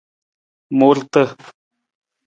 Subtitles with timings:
[0.77, 1.23] Muurata.